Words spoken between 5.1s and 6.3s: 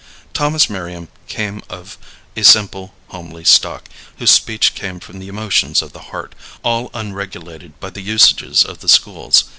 the emotions of the